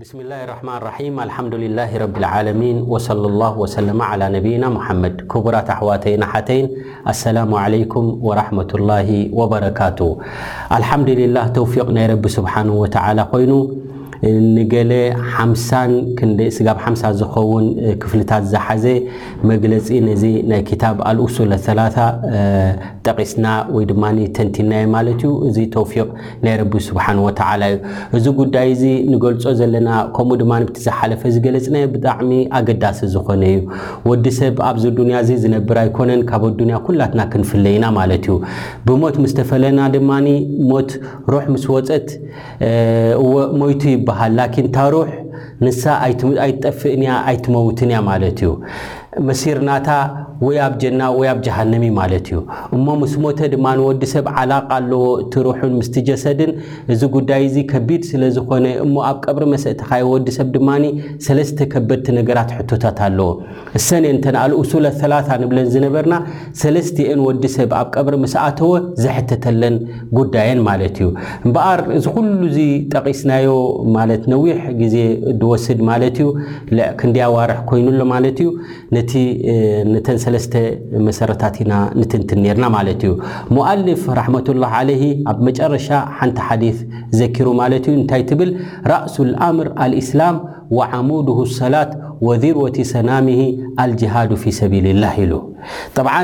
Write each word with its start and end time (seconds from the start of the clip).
بسمالله 0.00 0.44
الرحمن 0.44 0.76
الرحيم 0.80 1.20
الحمدلله 1.20 1.90
رب 1.98 2.16
العالمين 2.16 2.88
وصلى 2.88 3.26
الله 3.32 3.52
وسلم 3.58 3.98
على 4.02 4.26
نبينا 4.36 4.68
محمد 4.72 5.14
كبرة 5.28 5.66
احواتين 5.76 6.24
حتين 6.24 6.64
السلام 7.12 7.50
عليكم 7.54 8.04
ورحمة 8.24 8.70
الله 8.74 9.08
وبركاته 9.32 10.08
الحمدلله 10.72 11.44
توفيق 11.48 11.86
ني 11.90 12.06
رب 12.16 12.24
سبحانه 12.28 12.72
وتعالى 12.74 13.22
ين 13.34 13.52
ንገለ 14.56 14.92
ሓምሳን 15.34 15.92
ክንደ 16.16 16.40
ስጋብ 16.56 16.78
ሓምሳ 16.84 17.02
ዝኸውን 17.20 17.66
ክፍልታት 18.00 18.42
ዝሓዘ 18.52 18.84
መግለፂ 19.50 19.86
ነዚ 20.08 20.24
ናይ 20.50 20.60
ክታብ 20.70 20.96
ኣልኡሱ 21.10 21.36
ለሰላ 21.52 21.80
ጠቒስና 23.06 23.46
ወይ 23.74 23.84
ድማ 23.92 24.04
ተንቲና 24.38 24.72
ማለት 24.96 25.20
ዩ 25.26 25.30
እዚ 25.50 25.58
ተውፊቅ 25.76 26.08
ናይ 26.44 26.54
ረቢ 26.60 26.74
ስብሓን 26.88 27.20
ወተዓላ 27.26 27.62
እዩ 27.72 27.78
እዚ 28.18 28.26
ጉዳይ 28.40 28.68
እዚ 28.74 28.84
ንገልፆ 29.12 29.46
ዘለና 29.60 29.88
ከምኡ 30.18 30.38
ድማ 30.42 30.52
ዝሓለፈ 30.84 31.22
ዚ 31.36 31.40
ገለፅና 31.46 31.76
ብጣዕሚ 31.94 32.30
ኣገዳሲ 32.60 33.00
ዝኮነ 33.14 33.42
እዩ 33.54 33.62
ወዲ 34.10 34.26
ሰብ 34.40 34.56
ኣብዚ 34.68 34.84
ዱንያ 35.00 35.16
ዚ 35.30 35.38
ዝነብር 35.44 35.78
ኣይኮነን 35.84 36.22
ካብዱንያ 36.32 36.76
ኩላትና 36.88 37.20
ክንፍለይና 37.32 37.84
ማለት 38.00 38.24
እዩ 38.30 38.38
ብሞት 38.88 39.16
ምስ 39.24 39.34
ተፈለና 39.40 39.80
ድማ 39.96 40.08
ሞት 40.70 40.90
ሩሕ 41.32 41.44
ምስ 41.54 41.66
ወፀት 41.74 42.08
ሞይቱ 43.60 43.82
ላኪን 44.38 44.66
ታሩሕ 44.76 45.10
ንሳ 45.66 45.82
ኣይትጠፍእንያ 46.06 47.10
ኣይትመውትንያ 47.30 47.96
ማለት 48.10 48.38
እዩ 48.46 48.52
መሲርናታ 49.28 49.88
ወይኣብ 50.46 50.74
ጀና 50.82 51.00
ወ 51.18 51.22
ኣብ 51.30 51.38
ጃሃንሚ 51.46 51.84
ማለት 52.00 52.26
እዩ 52.30 52.36
እሞ 52.76 52.84
ምስሞተ 53.00 53.40
ድማ 53.52 53.66
ወዲሰብ 53.86 54.26
ዓላቃ 54.40 54.62
ኣለዎ 54.76 55.00
እትሩሑን 55.22 55.72
ምስትጀሰድን 55.80 56.52
እዚ 56.92 57.00
ጉዳይ 57.16 57.42
እዚ 57.48 57.56
ከቢድ 57.72 58.02
ስለዝኮነ 58.10 58.66
እሞ 58.84 58.94
ኣብ 59.08 59.18
ቀብሪ 59.24 59.42
መስእቲካ 59.54 59.90
ወዲሰብ 60.12 60.48
ድማ 60.54 60.68
ሰለስተ 61.26 61.58
ከበድቲ 61.72 62.06
ነገራት 62.18 62.50
ሕቶታት 62.58 62.98
ኣለዎ 63.08 63.28
እሰኒ 63.80 64.06
ተኣልእሱለ 64.26 64.86
ላ 65.12 65.18
ንብለን 65.42 65.66
ዝነበርና 65.74 66.14
ሰለስተአን 66.62 67.20
ወዲ 67.26 67.42
ሰብ 67.56 67.70
ኣብ 67.80 67.88
ቀብሪ 67.96 68.14
መስኣተዎ 68.24 68.70
ዘሕተተለን 69.04 69.76
ጉዳየን 70.18 70.60
ማለት 70.68 70.96
እዩ 71.00 71.08
እምበኣር 71.46 71.80
እዚ 71.98 72.04
ኩሉ 72.14 72.30
እዚ 72.50 72.58
ጠቒስናዮ 72.94 73.48
ማለት 73.98 74.22
ነዊሕ 74.34 74.60
ግዜ 74.80 74.96
ድወስድ 75.42 75.78
ማለት 75.90 76.18
እዩ 76.24 76.28
ዕክንዲ 76.92 77.16
ኣዋርሕ 77.28 77.60
ኮይኑሎማለት 77.70 78.38
ዩተ 78.46 79.12
ተ 80.52 80.62
መሰረታት 81.06 81.54
ኢና 81.62 81.72
ትንት 82.12 82.30
ርና 82.56 82.64
ማለት 82.76 83.00
እዩ 83.06 83.12
ሙؤልፍ 83.56 84.02
ራحመة 84.20 84.46
لله 84.54 84.72
عليه 84.80 85.02
ኣብ 85.30 85.38
መጨረሻ 85.48 85.88
ሓንቲ 86.18 86.36
ሓዲث 86.48 86.76
ዘኪሩ 87.18 87.46
ማለት 87.62 87.84
ዩ 87.88 87.92
እንታይ 88.00 88.22
ትብል 88.30 88.50
ራእሱ 88.92 89.14
الኣምር 89.28 89.68
አልእስላም 89.84 90.36
وዓሙድه 90.76 91.38
الሰላት 91.48 91.90
وذርወቲ 92.26 92.76
ሰናምه 92.94 93.40
الጅሃاድ 93.82 94.30
ፊي 94.42 94.50
ሰቢል 94.60 94.86
ላه 95.02 95.14
ኢሉ 95.24 95.32
طብዓ 95.96 96.14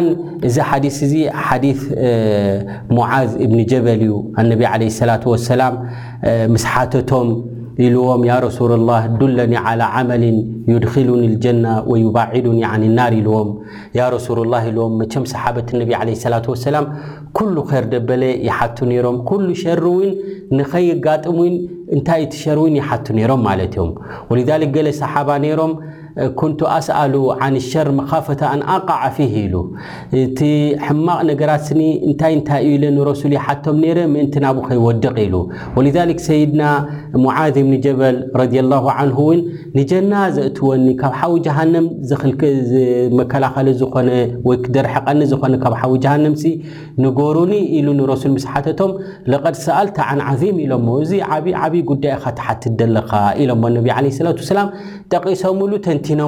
እዚ 0.49 0.57
ሓዲث 0.71 0.97
እዚ 1.07 1.15
ሓዲث 1.47 1.81
ሙعዝ 2.97 3.31
እብኒ 3.45 3.59
ጀበል 3.73 4.01
እዩ 4.07 4.13
ነቢ 4.53 4.61
ع 4.73 4.75
ላة 5.11 5.23
وሰላ 5.33 5.63
ምስሓተቶም 6.55 7.29
ኢልዎም 7.85 8.23
ያ 8.29 8.33
ረሱوል 8.45 8.73
الላه 8.79 9.01
ዱለኒ 9.21 9.53
على 9.67 9.83
ዓመል 9.95 10.23
ዩድክሉኒ 10.73 11.21
اልጀና 11.31 11.65
وይባዒዱኒ 11.91 12.59
لናር 12.83 13.13
ኢልዎም 13.21 13.49
ያ 13.99 14.05
ረሱ 14.15 14.27
لላ 14.39 14.55
ኢልዎም 14.69 14.93
መቸም 15.01 15.25
ሰሓበት 15.33 15.69
ነቢ 15.81 15.91
ለه 16.09 16.15
ላة 16.35 16.47
وሰላም 16.53 16.87
ኩሉ 17.39 17.55
ከር 17.71 17.85
ደበለ 17.95 18.23
ይሓቱ 18.49 18.77
ነይሮም 18.93 19.17
ኩሉ 19.31 19.47
ሸር 19.63 19.83
ውን 19.97 20.11
ንኸይ 20.59 20.87
ጋጥሙን 21.07 21.55
እንታይ 21.95 22.23
ቲ 22.31 22.37
ሸርውን 22.45 22.75
ይሓቱ 22.81 23.07
ነይሮም 23.19 23.43
ማለት 23.49 23.73
እዮም 23.77 23.91
ወ 24.31 24.39
ገለ 24.77 24.89
ሰሓባ 25.03 25.29
ነይሮም 25.47 25.73
ቱ 26.61 26.67
ኣሰኣሉ 26.75 27.15
ን 27.55 27.57
ሸር 27.71 27.89
መካፈ 27.99 28.27
ኣቃዓፊ 28.75 29.17
ኢሉ 29.41 29.55
እቲ 30.21 30.39
ሕማቕ 30.85 31.19
ነገራስኒ 31.31 31.81
እንታይ 32.09 32.33
እንታይ 32.37 32.61
ዩ 32.69 32.71
ኢ 32.91 32.93
ረሱል 33.09 33.33
ይሓቶም 33.37 33.81
ረ 33.99 33.99
ን 34.13 34.25
ናብ 34.45 34.57
ከይወድቕ 34.69 35.15
ኢሉ 35.25 35.35
ሰይድና 36.29 36.63
ሙዝ 37.25 37.57
ብኒ 37.65 37.73
ጀበል 37.87 38.17
ረ 38.43 38.45
ንጀና 39.79 40.13
ዘእወኒ 40.37 40.87
ካብ 41.01 41.13
ሓዊ 41.21 41.33
ጀሃ 41.47 41.57
ላኸ 41.75 41.85
ዝደርቀ 45.31 46.05
ንጎሩኒ 47.03 47.53
ኢሉ 47.79 47.89
ረሱል 48.13 48.31
ምስሓቶም 48.37 48.91
ለቐድ 49.31 49.55
ሰኣልቲ 49.65 49.97
ን 50.19 50.21
ም 50.57 50.59
ኢሎሞ 50.65 50.87
እዚ 51.05 51.13
ዓብይ 51.59 51.83
ጉዳይ 51.93 52.15
ካተሓት 52.25 52.63
ለካ 52.95 53.13
ሎ 55.71 55.73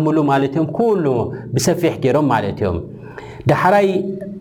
ምሉ 0.05 0.19
ማለ 0.31 0.45
እም 0.65 0.79
ሉ 1.05 1.17
ብሰፊሕ 1.55 1.95
ገይሮም 2.05 2.27
ማለት 2.35 2.59
እዮም 2.63 2.79
ዳሓራይ 3.51 3.87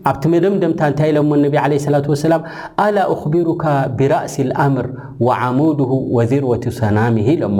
ኣብቲ 0.08 0.22
መደምደምታ 0.32 0.80
እንታይ 0.90 1.08
ኢሎሞ 1.12 1.30
ነቢ 1.44 1.54
ለ 1.70 1.86
ላት 1.92 2.06
ወሰላም 2.12 2.42
ኣላ 2.84 2.96
ኣክቢሩካ 3.14 3.64
ብራእሲ 3.98 4.34
ልኣምር 4.48 4.86
ወዓሙድሁ 5.26 5.90
ወዝርወቱ 6.16 6.64
ሰናምሂ 6.80 7.26
ኢሎሞ 7.36 7.58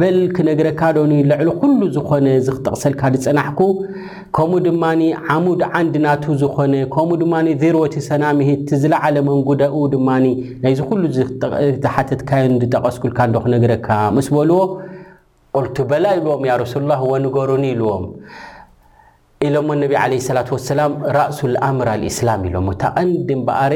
በል 0.00 0.16
ክነግረካ 0.36 0.80
ዶኒ 0.96 1.12
ልዕሊ 1.30 1.48
ኩሉ 1.60 1.78
ዝኾነ 1.96 2.26
ዝክጠቕሰልካ 2.46 3.02
ድፅናሕኩ 3.14 3.60
ከምኡ 4.38 4.62
ድማ 4.66 4.82
ዓሙድ 5.34 5.62
ዓንዲ 5.80 5.94
ናቱ 6.06 6.24
ዝኮነ 6.42 6.74
ከምኡ 6.96 7.18
ድማ 7.22 7.34
ዝርወቲ 7.62 7.96
ሰናምሂ 8.10 8.48
ትዝለዓለ 8.70 9.16
መንጉዳኡ 9.28 9.78
ድማ 9.94 10.08
ናይዚ 10.64 10.80
ኩሉ 10.90 11.02
ተሓተትካዮን 11.86 12.56
ዝጠቐስኩልካ 12.64 13.18
እዶ 13.30 13.36
ክነገረካ 13.46 13.88
ምስ 14.18 14.28
በልዎ 14.36 14.60
ቆልቱ 15.56 15.76
በላ 15.90 16.06
ኢልዎም 16.18 16.42
ያ 16.50 16.54
ረሱሉላ 16.62 16.94
ወንገሩኒ 17.12 17.64
ኢልዎም 17.74 18.02
ኢሎሞ 19.46 19.68
ነቢ 19.82 19.92
ዓለ 20.02 20.12
ሰላት 20.26 20.48
ወሰላም 20.54 20.92
ራእሱ 21.16 21.38
ልኣምራ 21.54 21.88
ልእስላም 22.02 22.42
ኢሎሞ 22.48 22.68
ታቐንዲን 22.82 23.40
በኣሪ 23.48 23.74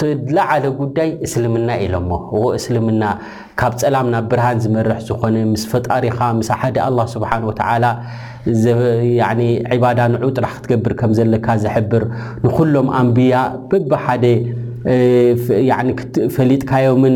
ተላዓለ 0.00 0.64
ጉዳይ 0.80 1.08
እስልምና 1.26 1.68
ኢሎሞ 1.86 2.10
ወ 2.42 2.44
እስልምና 2.58 3.04
ካብ 3.62 3.72
ፀላም 3.82 4.08
ናብ 4.14 4.26
ብርሃን 4.32 4.58
ዝመርሕ 4.64 4.98
ዝኾነ 5.08 5.36
ምስ 5.52 5.64
ፈጣሪኻ 5.72 6.18
ምሳ 6.40 6.50
ሓደ 6.60 6.76
ኣላ 6.88 6.98
ስብሓን 7.14 7.44
ወተላ 7.50 7.84
ዒባዳ 9.72 10.00
ንዑ 10.12 10.24
ጥራሕ 10.36 10.52
ክትገብር 10.58 10.92
ከም 11.00 11.12
ዘለካ 11.20 11.46
ዘሕብር 11.64 12.04
ንኩሎም 12.46 12.88
ኣንብያ 13.00 13.40
በብሓደ 13.72 14.24
ፈሊጥካዮምን 16.36 17.14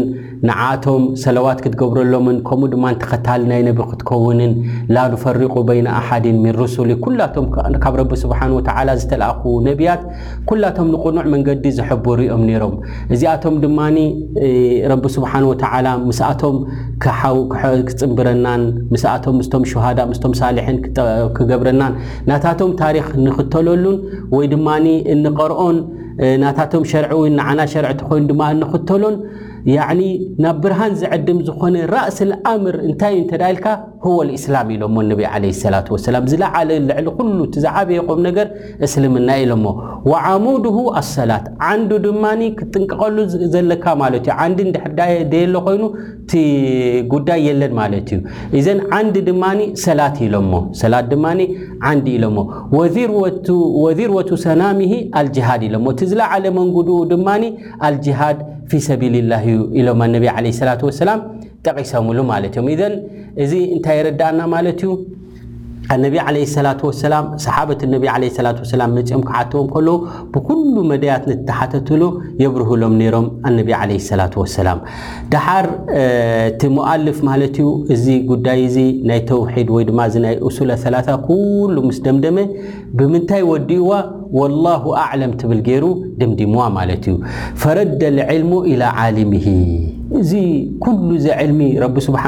ንዓቶም 0.49 1.03
ሰለዋት 1.23 1.59
ክትገብረሎምን 1.65 2.37
ከምኡ 2.47 2.69
ድማ 2.73 2.85
ንተኸታል 2.95 3.43
ናይ 3.51 3.61
ነቢ 3.67 3.79
ክትከውንን 3.91 4.53
ላሉፈሪቁ 4.95 5.53
በይና 5.69 5.89
ኣሓዲን 5.99 6.39
ሚሩሱሉ 6.45 6.91
ኩላቶም 7.05 7.47
ካብ 7.85 7.95
ረቢ 8.01 8.13
ስብሓን 8.25 8.55
ወተዓላ 8.57 8.89
ዝተለኣኽ 9.03 9.43
ነቢያት 9.69 10.03
ኩላቶም 10.51 10.89
ንቕኑዕ 10.95 11.25
መንገዲ 11.35 11.65
ዘሕብሩ 11.79 12.19
እዮም 12.27 12.43
ነይሮም 12.49 12.75
እዚኣቶም 13.17 13.55
ድማ 13.67 13.79
ረቢስብሓን 14.93 15.47
ወተዓላ 15.51 15.87
ምስኣቶም 16.09 16.59
ክሓ 17.05 17.23
ክፅምብረናን 17.89 18.63
ምስኣቶም 18.93 19.35
ምስቶም 19.41 19.63
ሸሃዳ 19.73 19.99
ምስም 20.11 20.33
ሳልሕን 20.43 20.77
ክገብረናን 21.39 21.95
ናታቶም 22.31 22.71
ታሪክ 22.85 23.07
ንኽተለሉን 23.27 23.99
ወይ 24.37 24.47
ድማ 24.55 24.69
እንቀርኦን 25.15 25.77
ናታቶም 26.43 26.85
ሸርዒ 26.91 27.13
ወይ 27.21 27.31
ንዓና 27.39 27.61
ሸርዕቲ 27.73 28.01
ኮይኑ 28.09 28.25
ድማ 28.31 28.43
እንኽተሎን 28.55 29.15
ናብ 30.45 30.57
ብርሃን 30.63 30.93
ዝዕድም 31.01 31.39
ዝኮነ 31.49 31.77
ራእሲ 31.95 32.19
ኣምር 32.53 32.77
እንታይ 32.87 33.13
ዩ 33.17 33.21
ተዳ 33.31 33.43
ልካ 33.57 33.67
ህወ 34.05 34.17
እስላም 34.39 34.69
ኢሎሞ 34.77 34.95
ቢ 35.19 35.23
ለ 35.43 35.53
ላ 35.75 35.81
ሰላም 36.07 36.25
ዝለዓለ 36.33 36.71
ልዕሊ 36.89 37.07
ኩሉ 37.19 37.39
ዝዓበይቆም 37.65 38.21
ነገር 38.29 38.49
እስልምና 38.87 39.29
ኢሎሞ 39.43 39.65
ዓሙድሁ 40.33 40.79
ኣሰላት 41.01 41.47
ዓንዱ 41.69 41.91
ድማ 42.07 42.25
ክጥንቀቀሉ 42.61 43.17
ዘለካ 43.55 43.85
ማለትእዩ 44.03 44.41
ንዲ 44.53 44.61
ድደየሎ 44.77 45.55
ኮይኑ 45.67 45.85
ቲ 46.33 46.41
ጉዳይ 47.13 47.41
የለን 47.49 47.73
ማለት 47.81 48.09
እዩ 48.17 48.21
እዘን 48.61 48.81
ዓንዲ 48.99 49.17
ድማ 49.29 49.45
ሰላ 49.87 50.01
ሰላት 50.83 51.07
ድማ 51.13 51.27
ዓንዲ 51.91 52.09
ኢሎሞ 52.19 52.39
ወዝርወቱ 53.85 54.29
ሰናም 54.47 54.81
ኣልጅሃድ 55.21 55.63
ኢሎሞ 55.71 55.87
ዝለዓለ 56.13 56.45
መንጉዱ 56.59 56.89
ድማ 57.13 57.29
ኣልጅሃድ 57.89 58.41
ፊ 58.73 58.77
ሰቢል 58.89 59.15
ላ 59.31 59.35
እዩ 59.47 59.57
ኢሎም 59.81 60.01
ኣነቢ 60.05 60.27
ለ 60.45 60.59
ላት 60.69 60.83
ወሰላም 60.89 61.19
ጠቂሶምሉ 61.67 62.19
ማለት 62.33 62.55
እዮም 62.57 62.69
ኢዘን 62.75 62.95
እዚ 63.45 63.53
እንታይ 63.75 63.97
የረዳእና 63.99 64.41
ማለት 64.55 64.79
እዩ 64.85 64.93
ኣነቢ 65.95 66.15
ዓለ 66.25 66.37
ስላት 66.55 66.81
ወሰላም 66.89 67.25
ሰሓበት 67.45 67.81
ነቢ 67.95 68.05
ለ 68.23 68.29
ስላ 68.37 68.49
ወሰላ 68.65 68.83
መፅኦም 68.97 69.23
ክዓትዎም 69.29 69.67
ከልዉ 69.75 69.95
ብኩሉ 70.35 70.75
መድያት 70.91 71.25
ንተሓተትሉ 71.31 72.03
የብርህሎም 72.43 72.95
ነይሮም 73.01 73.27
ኣነቢ 73.51 73.71
ዓለ 73.81 73.91
ሰላት 74.09 74.35
ወሰላም 74.43 74.81
ድሓር 75.35 75.67
እቲ 76.53 76.63
ሞዓልፍ 76.79 77.19
ማለት 77.31 77.59
እዩ 77.63 77.69
እዚ 77.97 78.07
ጉዳይ 78.31 78.63
እዚ 78.69 78.79
ናይ 79.11 79.23
ተውሒድ 79.33 79.71
ወይ 79.77 79.87
ድማ 79.91 80.01
እዚ 80.13 80.17
ናይ 80.27 80.37
እሱለ 80.51 80.71
ሰላ 80.87 80.95
ኩሉ 81.29 81.75
ምስ 81.91 82.01
ደምደመ 82.09 82.39
ብምንታይ 83.01 83.45
ወዲእዋ 83.53 83.91
ኣ 84.41 84.41
ል 85.21 85.59
ገይሩ 85.69 85.85
ድምድምዋ 86.21 86.61
ለ 86.91 86.93
እዩ 86.99 87.07
ፈረዳ 87.63 88.01
الልሙ 88.33 88.53
إلى 88.71 88.87
عልም 88.99 89.31
እዚ 90.21 90.33
ኩሉ 90.85 91.09
ዚ 91.25 91.27
ልሚ 91.51 91.61
ረ 91.83 91.87
ስሓه 92.07 92.25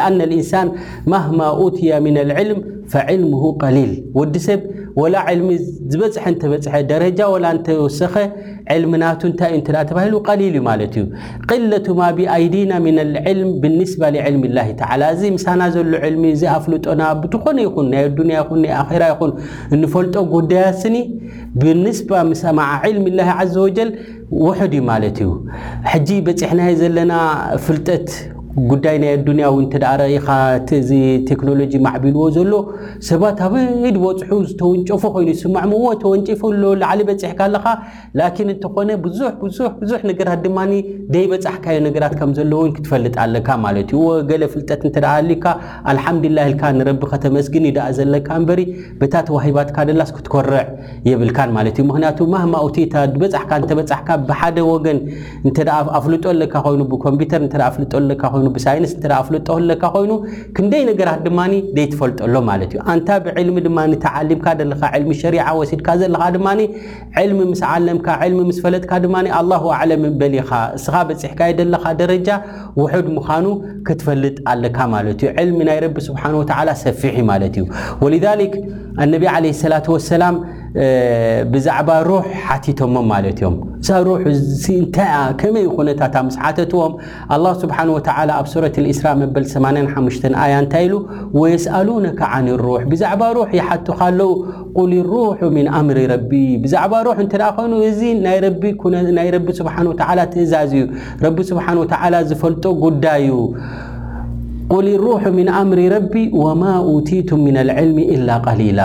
አነ 0.08 0.20
لእንሳን 0.32 0.68
ማ 1.14 1.48
ትያ 1.78 1.92
ن 2.04 2.16
لልም 2.30 2.58
فል 2.92 3.22
ሊል 3.78 3.92
ዲ 4.34 4.44
ሰብ 4.48 4.60
ወላ 4.98 5.14
ዕልሚ 5.32 5.48
ዝበፅሐ 5.92 6.24
እንተበፅሐ 6.32 6.74
ደረጃ 6.92 7.18
ወላ 7.34 7.46
እንተወሰኸ 7.56 8.14
ዕልምናቱ 8.74 9.20
እንታእ 9.30 9.52
እተ 9.58 9.68
ተባሂሉ 9.90 10.14
ቀሊል 10.28 10.54
ዩ 10.58 10.62
ማለት 10.68 10.94
እዩ 11.00 11.04
ቅለቱማ 11.50 12.00
ብኣይዲና 12.16 12.72
ምና 12.86 12.98
ልዕልም 13.14 13.50
ብኒስባ 13.62 14.02
ዕልሚ 14.28 14.44
ላ 14.56 14.66
ተዓላ 14.80 15.02
እዚ 15.14 15.22
ምሳና 15.36 15.60
ዘሎ 15.76 15.92
ዕልሚ 16.08 16.24
እዚኣፍልጦና 16.36 17.02
ብትኾነ 17.22 17.58
ይኹን 17.66 17.88
ናይ 17.92 18.02
ኣዱንያ 18.10 18.40
ይን 18.50 18.60
ናይ 18.64 18.72
ኣራ 18.86 19.02
ይኹን 19.12 19.32
እንፈልጦ 19.76 20.16
ጉዳያ 20.34 20.64
ስኒ 20.82 20.98
ብንስባ 21.62 22.10
ምሰማዓ 22.32 22.72
ዕልሚ 22.90 23.06
ላ 23.20 23.30
ዓዘ 23.38 23.54
ወጀል 23.66 23.92
ውሑድ 24.44 24.74
እዩ 24.78 24.82
ማለት 24.92 25.16
እዩ 25.24 25.30
ሕጂ 25.92 26.08
በፂሕናይ 26.28 26.74
ዘለና 26.82 27.14
ፍልጠት 27.66 28.06
ጉዳይ 28.70 28.96
ናይ 29.02 29.10
ኣዱንያ 29.16 29.48
እተ 29.64 29.74
ኢኻ 30.14 30.28
ዚ 30.86 30.90
ቴክኖሎጂ 31.28 31.72
ማዕቢልዎ 31.86 32.22
ዘሎ 32.36 32.52
ሰባት 33.08 33.38
ኣብድ 33.46 33.96
በፅሑ 34.04 34.30
ዝተወንጨፉ 34.50 35.02
ኮይኑ 35.14 35.28
ይስማምዎ 35.34 35.84
ተወንጨፉሎ 36.04 36.62
ሊ 36.80 37.02
በሕካኣካእንኮ 37.10 38.74
ብዙብዙሕ 39.04 40.00
ነገት 40.10 40.30
ድማ 40.46 40.58
ደይበፃሕካዮ 41.16 41.76
ነገራት 41.86 42.16
ከምሎው 42.22 42.62
ክትፈልጥ 42.78 43.14
ኣለካ 43.24 43.48
ማዩ 43.64 43.92
ወገለ 44.08 44.42
ፍልጠት 44.54 44.82
እ 44.90 44.92
ልካ 45.28 45.46
ኣልሓድላልካ 45.92 46.62
ንረቢ 46.80 47.02
ከተመስግን 47.12 47.64
ዩኣ 47.70 47.86
ዘለካ 48.00 48.28
በሪ 48.50 48.60
ታ 49.14 49.24
ተዋሂባትካ 49.30 49.78
ደላስ 49.90 50.10
ክትኮርዕ 50.16 50.66
የብልካን 51.10 51.50
ማለት 51.58 51.76
እዩ 51.80 51.84
ምክንያቱ 51.92 52.18
ማማቲታ 52.34 52.94
በካ 53.22 53.50
ተበካ 53.70 54.06
ብሓደ 54.28 54.58
ወገን 54.72 54.98
ኣፍልጦ 56.00 56.24
ኣካይኑ 56.48 56.80
ብኮምፒተር 56.92 57.60
ኣፍጦኣ 57.70 58.38
ብሳይነስ 58.56 58.92
እንተ 58.96 59.04
ኣፍልጦ 59.20 59.48
ለካ 59.70 59.82
ኮይኑ 59.94 60.12
ክንደይ 60.56 60.82
ነገራት 60.90 61.20
ድማ 61.26 61.40
ዘይትፈልጠሎ 61.76 62.34
ማለት 62.50 62.70
እዩ 62.74 62.80
ኣንታ 62.92 63.08
ብዕልሚ 63.24 63.56
ድማ 63.66 63.78
ተዓሊምካ 64.04 64.46
ደለካ 64.60 64.82
ልሚ 65.02 65.10
ሸሪዓ 65.22 65.46
ወሲድካ 65.60 65.88
ዘለካ 66.02 66.24
ድማ 66.36 66.46
ዕልሚ 67.22 67.40
ምስዓለምካ 67.52 68.08
ልሚ 68.32 68.40
ምስ 68.50 68.58
ፈለጥካ 68.66 68.92
ድማ 69.06 69.16
ኣላሁ 69.40 69.64
ኣዕለም 69.78 70.04
በሊኻ 70.22 70.50
እስኻ 70.78 70.94
በፂሕካየደለካ 71.10 71.84
ደረጃ 72.02 72.28
ውሑድ 72.82 73.08
ምዃኑ 73.16 73.46
ክትፈልጥ 73.88 74.36
ኣለካ 74.52 74.78
ማለት 74.94 75.18
እዩ 75.24 75.32
ዕልሚ 75.42 75.58
ናይ 75.70 75.80
ረቢ 75.86 75.96
ስብሓንወተላ 76.08 76.68
ሰፊሕ 76.84 77.16
ማለት 77.32 77.56
እዩ 77.60 77.66
ወ 78.06 78.10
ኣነቢ 79.02 79.24
ለ 79.42 79.50
ላ 79.72 79.76
ወሰላም 79.94 80.34
ብዛዕባ 81.52 81.90
ሩሕ 82.08 82.26
ሓቲቶሞም 82.46 83.06
ማለት 83.12 83.38
እዮም 83.40 83.54
እ 83.96 83.98
ሩእታይ 84.06 85.14
ከመይ 85.40 85.66
ኩነታት 85.76 86.14
መስሓተትዎም 86.26 86.92
ኣላ 87.36 87.46
ስብሓን 87.62 87.88
ወተላ 87.96 88.28
ኣብ 88.40 88.46
ሱረት 88.52 88.76
እስራ 88.94 89.06
መበል 89.22 89.44
85 89.54 90.28
ኣያ 90.44 90.52
እንታይ 90.64 90.84
ኢሉ 90.88 90.94
ወየስኣሉነካ 91.40 92.20
ዓን 92.38 92.46
ሩሕ 92.64 92.82
ብዛዕባ 92.94 93.22
ሩሕ 93.38 93.50
ይሓቱካለዉ 93.60 94.30
ቁል 94.78 94.94
ሩሕ 95.12 95.38
ምን 95.58 95.66
ኣምሪ 95.80 96.00
ረቢ 96.14 96.32
ብዛዕባ 96.64 96.94
ሩሕ 97.08 97.18
እንተዳኮይኑ 97.26 97.74
እዚ 97.90 98.00
ናይ 99.18 99.30
ረቢ 99.36 99.48
ስብሓ 99.62 99.74
ወተ 99.92 100.02
ትእዛዝ 100.34 100.72
እዩ 100.82 100.86
ረቢ 101.26 101.38
ስብሓን 101.52 101.80
ወተዓላ 101.84 102.14
ዝፈልጦ 102.32 102.64
ጉዳይ 102.86 103.22
ዩ 103.30 103.34
قል 104.74 104.86
رح 105.08 105.22
ም 105.36 105.38
ኣምሪ 105.60 105.80
ረቢ 105.94 106.14
ወማ 106.42 106.62
ቲቱ 107.08 107.30
ና 107.54 107.56
لልሚ 107.68 107.98
إላ 108.14 108.28
ቀሊላ 108.46 108.80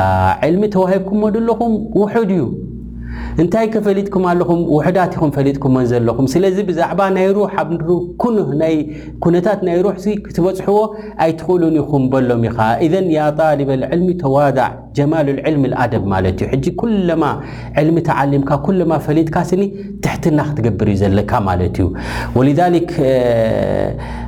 ልሚ 0.54 0.62
ተዋሂብኩዎ 0.76 1.24
ለኹም 1.48 1.74
ውድ 2.02 2.32
እዩ 2.38 2.42
እንታይ 3.42 3.66
ከፈሊጥኩም 3.74 4.24
ኣለኹም 4.32 4.60
ውዳት 4.76 5.14
ኹ 5.20 5.30
ፈሊጥኩን 5.36 5.76
ዘለኹም 5.92 6.26
ስለዚ 6.34 6.56
ብዛዕባ 6.70 7.00
ናይ 7.18 7.28
ሩ 7.36 7.46
ኣ 7.54 7.64
ይ 8.74 8.78
ኩነታት 9.24 9.60
ናይ 9.68 9.78
ሩ 9.84 9.92
ክትበፅሕዎ 10.26 10.78
ኣይትኽእሉን 11.26 11.76
ይኹም 11.82 12.04
በሎም 12.14 12.44
ኢኻ 12.50 12.58
ዕልሚ 13.96 14.08
ተዋድዕ 14.24 14.70
ጀማል 15.00 15.30
ዕልሚ 15.50 15.64
ኣደም 15.86 16.06
ማለ 16.14 16.26
እዩ 16.46 16.74
ኩለማ 16.84 17.24
ልሚ 17.90 17.98
ተዓምካ 18.12 18.52
ማ 18.94 19.04
ፈሊጥካ 19.10 19.38
ስኒ 19.52 19.64
ትሕትና 20.06 20.40
ክትገብር 20.50 20.90
ዩ 20.94 20.96
ዘለካ 21.04 21.34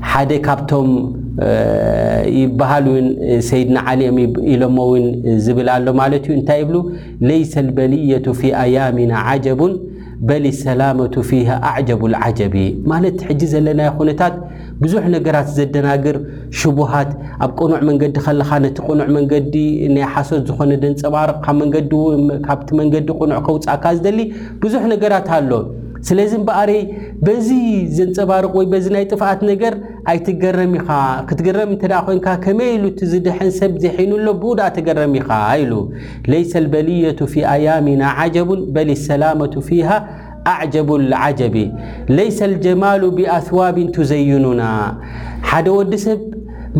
ዩ 0.04 0.83
ይበሃል 2.41 2.85
እውን 2.91 3.07
ሰይድና 3.49 3.77
ዓሊኦም 3.89 4.17
ኢሎሞውን 4.53 5.03
ዝብል 5.45 5.67
ኣሎ 5.75 5.85
ማለት 5.99 6.23
እዩ 6.27 6.33
እንታይ 6.39 6.59
ይብሉ 6.61 6.77
ለይሰ 7.27 7.53
ልበልየቱ 7.67 8.25
ፊ 8.39 8.51
ኣያሚና 8.63 9.13
ዓጀቡን 9.33 9.73
በል 10.27 10.45
ሰላመቱ 10.65 11.15
ፊሃ 11.29 11.49
ኣዕጀቡ 11.71 12.01
ልዓጀቢ 12.13 12.55
ማለት 12.91 13.17
ሕጂ 13.27 13.41
ዘለናዮ 13.53 13.89
ኩነታት 13.99 14.35
ብዙሕ 14.83 15.03
ነገራት 15.15 15.47
ዘደናግር 15.57 16.17
ሽቡሃት 16.59 17.11
ኣብ 17.45 17.51
ቁኑዕ 17.59 17.79
መንገዲ 17.89 18.13
ከለካ 18.25 18.49
ነቲ 18.65 18.77
ቕኑዕ 18.87 19.07
መንገዲ 19.17 19.53
ናይ 19.95 20.05
ሓሶት 20.13 20.41
ዝኾነ 20.49 20.71
ደንፀባርቕ 20.85 21.37
ካብቲ 22.47 22.69
መንገዲ 22.81 23.07
ቁኑዕ 23.21 23.39
ከውፃእካ 23.47 23.85
ዝደሊ 23.99 24.19
ብዙሕ 24.63 24.83
ነገራት 24.93 25.29
ኣሎ 25.37 25.51
ስለዚ 26.07 26.31
እምበኣሪ 26.39 26.71
በዚ 27.25 27.47
ዘንፀባርቕ 27.97 28.51
ወይ 28.59 28.67
በዚ 28.73 28.85
ናይ 28.95 29.05
ጥፍኣት 29.11 29.39
ነገር 29.51 29.73
ኣይትገረም 30.11 30.73
ኢኻ 30.79 30.89
ክትገረም 31.29 31.69
እንተ 31.75 31.83
ኮንካ 32.07 32.27
ከመይ 32.45 32.69
ኢሉ 32.77 32.83
እቲ 32.91 33.01
ዝድሐን 33.13 33.51
ሰብ 33.59 33.73
ዘሒኑሎ 33.85 34.27
ብኡ 34.41 34.51
ድኣ 34.59 34.67
ትገረም 34.77 35.13
ኢኻ 35.21 35.29
ኢሉ 35.63 35.73
ለይሰ 36.31 36.51
ልበልየቱ 36.65 37.19
ፊ 37.33 37.45
ኣያሚና 37.55 38.01
ዓጀቡን 38.25 38.61
በል 38.75 38.89
ሰላመة 39.09 39.55
ፊሃ 39.69 39.89
ኣዕጀቡ 40.53 40.89
ዓጀቢ 41.27 41.55
ለይሰ 42.17 42.38
ልጀማሉ 42.55 43.01
ብኣስዋብን 43.17 43.88
ቱዘይኑና 43.95 44.61
ሓደ 45.49 45.67
ወዲ 45.77 45.94
ሰብ 46.07 46.19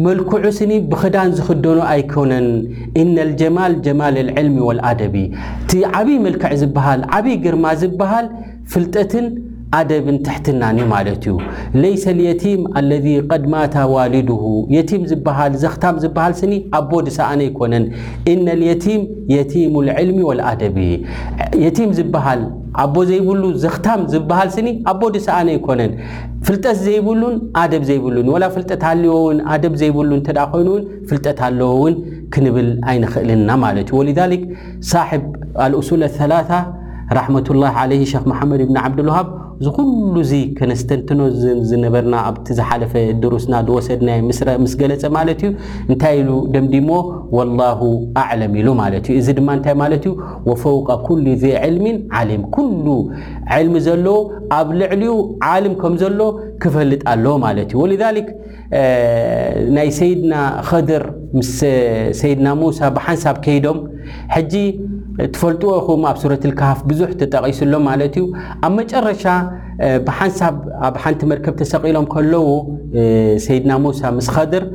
መልክዑ 0.06 0.44
ስኒ 0.58 0.72
ብክዳን 0.90 1.30
ዝኽደኑ 1.38 1.78
ኣይኮነን 1.94 2.48
እነ 3.02 3.16
ልጀማል 3.30 3.74
ጀማል 3.86 4.16
ልዕልሚ 4.28 4.58
ወልኣደቢ 4.68 5.16
እቲ 5.40 5.72
ዓብይ 6.00 6.18
መልክዕ 6.26 6.52
ዝብሃል 6.62 7.02
ዓብይ 7.18 7.38
ግርማ 7.46 7.66
ዝብሃል 7.84 8.26
ፍልጠትን 8.74 9.26
ኣደብን 9.78 10.18
ትሕትናንእዩ 10.26 10.86
ማለት 10.94 11.24
እዩ 11.28 11.34
ለይሰ 11.82 12.04
ልየቲም 12.18 12.62
አለذ 12.80 13.06
ቀድማታ 13.32 13.76
ዋሊድሁ 13.94 14.42
የቲም 14.76 15.02
ዝሃል 15.12 15.54
ዘኽታም 15.64 15.96
ዝሃል 16.04 16.34
ስኒ 16.42 16.54
ኣቦ 16.80 16.92
ዲሰኣነ 17.08 17.40
ኣይኮነን 17.48 17.86
ነ 18.46 18.56
ልየቲም 18.62 19.02
የቲም 19.34 19.74
ልዕልሚ 19.88 20.18
ወልኣደቢ 20.30 20.78
የቲም 21.64 21.92
ዝሃል 22.00 22.42
ኣቦ 22.86 22.96
ዘይብሉ 23.12 23.44
ዘኽታም 23.66 24.02
ዝሃል 24.16 24.50
ስኒ 24.56 24.68
ኣቦ 24.94 25.02
ዲሰኣነ 25.18 25.50
ኣይኮነን 25.56 25.94
ፍልጠት 26.48 26.78
ዘይብሉን 26.88 27.36
ኣደ 27.64 27.74
ዘይብሉን 27.92 28.28
ወላ 28.36 28.44
ፍልጠትለዎውን 28.56 29.40
ደብ 29.66 29.76
ዘይብሉ 29.84 30.12
ኮይኑውን 30.54 30.84
ፍልጠት 31.12 31.40
ኣለዎውን 31.50 31.96
ክንብል 32.36 32.68
ኣይንክእልና 32.92 33.50
ማለት 33.68 33.88
ዩ 33.94 34.02
ወ 34.02 34.04
ሳ 34.92 35.04
ል 36.02 36.04
ላ 36.34 36.44
ራሕመቱ 37.16 37.48
ላه 37.64 37.72
ዓለ 37.82 37.92
ክ 38.22 38.30
መሓመድ 38.30 38.62
ብኒ 38.70 38.78
ዓብድልዋሃብ 38.86 39.28
እዚ 39.60 39.68
ኩሉዚ 39.78 40.32
ከነስተንትኖ 40.58 41.20
ዝነበርና 41.70 42.16
ኣብቲ 42.30 42.48
ዝሓለፈ 42.58 42.94
ድሩስና 43.22 43.54
ዝወሰድናይ 43.68 44.20
ምስረ 44.30 44.48
ምስ 44.64 44.74
ገለፀ 44.82 45.04
ማለት 45.18 45.40
እዩ 45.46 45.52
እንታይ 45.90 46.18
ኢሉ 46.22 46.32
ደምዲሞ 46.56 46.90
ወላሁ 47.38 47.80
ኣዕለም 48.24 48.54
ኢሉ 48.62 48.68
ማለት 48.82 49.06
እዩ 49.12 49.16
እዚ 49.22 49.30
ድማ 49.40 49.50
እንታይ 49.58 49.76
ማለት 49.84 50.04
እዩ 50.10 50.14
ወፈውቀ 50.50 50.90
ኩል 51.08 51.24
ዕልም 51.68 51.88
ዓሊም 52.22 52.44
ኩሉ 52.58 52.86
ዓልሚ 53.58 53.78
ዘለዉ 53.88 54.18
ኣብ 54.60 54.68
ልዕሊኡ 54.82 55.16
ዓልም 55.54 55.76
ከም 55.84 55.96
ዘሎ 56.04 56.20
ክፈልጥ 56.64 57.02
ኣለ 57.14 57.26
ማለት 57.46 57.72
እዩ 57.74 57.82
ወል 57.84 57.94
ናይ 59.78 59.90
ሰይድና 60.00 60.34
ከድር 60.70 61.04
ስ 61.58 61.60
ሰይድና 62.22 62.48
ሙሳ 62.62 62.80
ብሓንሳብ 62.98 63.36
ከይዶም 63.46 63.78
ትፈልጥዎ 65.34 65.72
ኹም 65.86 66.02
ኣብ 66.10 66.18
ሱረት 66.24 66.44
ክሃፍ 66.60 66.80
ብዙሕ 66.90 67.10
ተጠቂሱሎ 67.22 67.74
ማለት 67.90 68.16
እዩ 68.20 68.26
ኣብ 68.66 68.72
መጨረሻ 68.80 69.24
ብሓንሳብ 70.08 70.56
ኣብ 70.88 70.96
ሓንቲ 71.04 71.22
መርከብ 71.32 71.54
ተሰቂሎም 71.62 72.06
ከለዉ 72.14 72.44
ሰይድና 73.46 73.72
ሙሳ 73.86 74.02
ምስ 74.18 74.28
ኸድር 74.36 74.66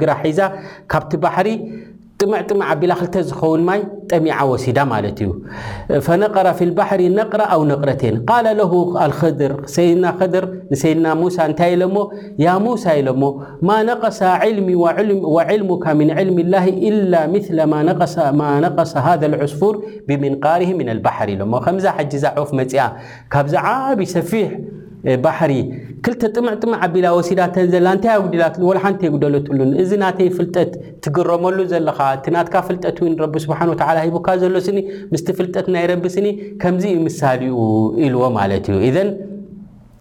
ታ 11.58 11.60
ل 24.00 24.02
ፍ 24.30 24.32
ባሕሪ 25.24 25.52
ክልተ 26.04 26.22
ጥምዕ 26.36 26.52
ጥምዕ 26.62 26.76
ዓቢላ 26.86 27.06
ወሲዳተን 27.18 27.68
ዘላና 27.72 27.94
እንታይ 28.00 28.12
ኣጉድላት 28.16 28.54
ወሉሓእንቲ 28.68 29.02
ይጉደሎትሉን 29.08 29.70
እዚ 29.84 29.90
ናተይ 30.02 30.28
ፍልጠት 30.36 30.72
ትግረመሉ 31.06 31.58
ዘለካ 31.72 31.98
እቲናትካ 32.18 32.54
ፍልጠት 32.68 32.98
እን 33.08 33.14
ረቢ 33.22 33.34
ስብሓን 33.46 33.72
ወተዓላ 33.74 33.98
ሂቡካ 34.08 34.28
ዘሎ 34.44 34.54
ስኒ 34.68 34.78
ምስቲ 35.14 35.28
ፍልጠት 35.40 35.68
ናይ 35.76 35.86
ረቢ 35.94 36.04
ስኒ 36.18 36.28
ከምዚ 36.64 36.84
ዩ 36.96 37.00
ምሳሊኡ 37.08 37.56
ኢልዎ 38.04 38.22
ማለት 38.38 38.66
እዩ 38.88 38.94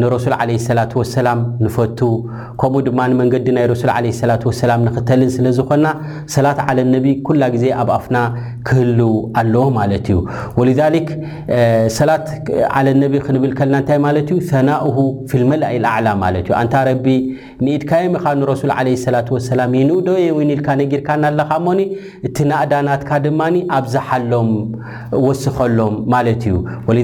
ንረሱል 0.00 0.32
ዓለ 0.42 0.50
ሰላ 0.66 0.80
ወሰላም 1.00 1.38
ንፈቱ 1.64 1.98
ከምኡ 2.60 2.82
ድማ 2.86 2.98
ንመንገዲ 3.10 3.46
ናይ 3.56 3.64
ረሱል 3.72 3.90
ለ 4.08 4.28
ላ 4.30 4.36
ወሰላም 4.48 4.80
ንኽተልን 4.86 5.30
ስለ 5.36 5.46
ዝኮና 5.56 5.86
ሰላት 6.34 6.58
ዓለ 6.66 6.78
ነቢ 6.94 7.06
ኩላ 7.26 7.42
ግዜ 7.54 7.64
ኣብ 7.80 7.88
ኣፍና 7.96 8.16
ክህልው 8.68 9.12
ኣለዎ 9.40 9.64
ማለት 9.78 10.06
እዩ 10.12 10.18
ወልክ 10.58 11.08
ሰላት 11.98 12.26
ዓለ 12.78 12.86
ነቢ 13.02 13.14
ክንብል 13.26 13.52
ከልና 13.58 13.76
እንታይ 13.82 13.98
ማለት 14.06 14.28
እዩ 14.34 14.38
ፈናሁ 14.50 14.96
ፊልመላኢ 15.32 15.74
ልኣዕላ 15.86 16.08
ማለት 16.24 16.46
እ 16.52 16.56
ኣንታ 16.60 16.74
ረቢ 16.90 17.06
ንኢድካዮምኢኻ 17.64 18.26
ንረሱል 18.42 18.72
ለ 18.74 19.16
ላ 19.16 19.24
ወሰላም 19.38 19.70
ይንኡዶይ 19.80 20.24
ወንኢልካ 20.38 20.68
ነጊርካናለካሞኒ 20.82 21.80
እቲ 22.28 22.36
ናእዳናትካ 22.50 23.10
ድማ 23.26 23.40
ኣብዛሓሎም 23.80 24.50
ወስከሎም 25.26 25.94
ማለት 26.16 26.42
እዩ 26.48 26.56
ወ 26.90 26.98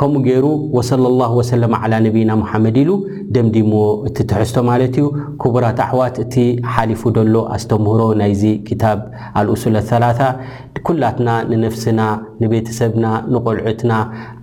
ከምኡ 0.00 0.20
ገይሩ 0.28 0.46
ለ 1.60 1.96
ለ 2.04 2.06
ብ 2.14 2.19
ሓመድ 2.50 2.76
ኢሉ 2.82 2.90
ደምዲሞዎ 3.34 3.84
እቲ 4.08 4.18
ትሕዝቶ 4.30 4.56
ማለት 4.68 4.94
እዩ 5.00 5.06
ክቡራት 5.42 5.78
ኣሕዋት 5.84 6.16
እቲ 6.24 6.34
ሓሊፉ 6.74 7.02
ደሎ 7.16 7.34
ኣስተምህሮ 7.56 8.00
ናይዚ 8.20 8.42
ክታብ 8.68 9.00
ኣልእሱል 9.40 9.76
ኣላ 9.82 10.04
ኩላትና 10.88 11.30
ንነፍስና 11.50 12.00
ንቤተሰብና 12.42 13.06
ንቆልዑትና 13.32 13.92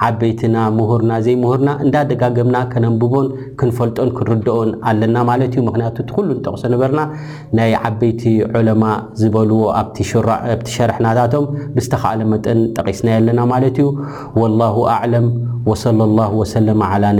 ዓበይትና 0.08 0.58
ምሁርና 0.78 1.12
ዘይምሁርና 1.26 1.70
እንዳደጋገምና 1.86 2.58
ከነንብቦን 2.72 3.28
ክንፈልጦን 3.60 4.10
ክንርድኦን 4.18 4.70
ኣለና 4.92 5.16
ማለት 5.32 5.54
እዩ 5.58 5.64
ምክንያቱ 5.70 5.96
እት 6.04 6.12
ኩሉ 6.18 6.28
ንጠቕሶ 6.40 6.64
ነበርና 6.74 7.02
ናይ 7.60 7.74
ዓበይቲ 7.90 8.24
ዑለማ 8.60 8.84
ዝበልዎ 9.22 9.62
ኣብቲ 9.82 9.98
ሸርሕናታቶም 10.76 11.48
ብዝተካኣለ 11.78 12.22
መጠን 12.34 12.62
ጠቒስናየ 12.78 13.18
ኣለና 13.22 13.40
ማለት 13.54 13.80
እዩ 13.86 13.90
ላ 14.60 14.64
ኣም 14.96 15.06
ለ 15.14 15.16
ኣላ 15.74 16.28
ወሰለ 16.42 16.68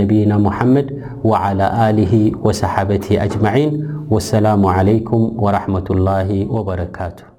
ነብና 0.00 0.32
محمد 0.38 0.86
وعلى 1.24 1.66
آله 1.90 2.30
وصحابته 2.44 3.24
أجمعين 3.24 3.70
والسلام 4.10 4.66
عليكم 4.66 5.32
ورحمة 5.38 5.84
الله 5.90 6.46
وبركاته 6.50 7.37